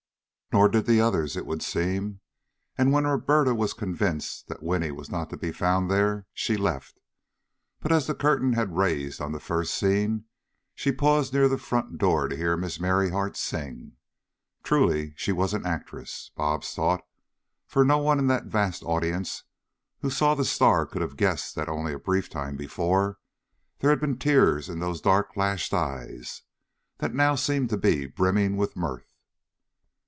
Nor 0.53 0.67
did 0.67 0.85
the 0.85 0.99
others, 0.99 1.37
it 1.37 1.45
would 1.45 1.63
seem, 1.63 2.19
and 2.77 2.91
when 2.91 3.07
Roberta 3.07 3.55
was 3.55 3.71
convinced 3.71 4.49
that 4.49 4.61
Winnie 4.61 4.91
was 4.91 5.09
not 5.09 5.29
to 5.29 5.37
be 5.37 5.53
found 5.53 5.89
there, 5.89 6.27
she 6.33 6.57
left, 6.57 6.99
but, 7.79 7.89
as 7.89 8.05
the 8.05 8.13
curtain 8.13 8.51
had 8.51 8.75
raised 8.75 9.21
on 9.21 9.31
the 9.31 9.39
first 9.39 9.73
scene, 9.73 10.25
she 10.75 10.91
paused 10.91 11.31
near 11.33 11.47
the 11.47 11.57
front 11.57 11.97
door 11.97 12.27
to 12.27 12.35
hear 12.35 12.57
Miss 12.57 12.79
Merryheart 12.81 13.37
sing. 13.37 13.93
Truly 14.61 15.13
she 15.15 15.31
was 15.31 15.53
an 15.53 15.65
actress, 15.65 16.31
Bobs 16.35 16.75
thought, 16.75 17.05
for 17.65 17.85
no 17.85 17.99
one 17.99 18.19
in 18.19 18.27
that 18.27 18.47
vast 18.47 18.83
audience 18.83 19.43
who 20.01 20.09
saw 20.09 20.35
the 20.35 20.43
star 20.43 20.85
could 20.85 21.01
have 21.01 21.15
guessed 21.15 21.55
that 21.55 21.69
only 21.69 21.93
a 21.93 21.97
brief 21.97 22.27
time 22.29 22.57
before 22.57 23.19
there 23.79 23.89
had 23.89 24.01
been 24.01 24.17
tears 24.17 24.67
in 24.67 24.79
those 24.79 24.99
dark 24.99 25.37
lashed 25.37 25.73
eyes 25.73 26.41
that 26.97 27.13
now 27.13 27.35
seemed 27.35 27.69
to 27.69 27.77
be 27.77 28.05
brimming 28.05 28.57
with 28.57 28.75
mirth. 28.75 29.07